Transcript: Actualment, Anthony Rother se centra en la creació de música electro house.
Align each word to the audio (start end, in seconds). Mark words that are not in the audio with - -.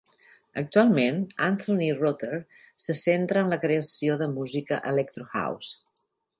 Actualment, 0.61 1.19
Anthony 1.47 1.89
Rother 1.99 2.39
se 2.85 2.97
centra 3.03 3.45
en 3.45 3.55
la 3.55 3.61
creació 3.67 4.19
de 4.25 4.33
música 4.41 4.83
electro 4.95 5.31
house. 5.39 6.05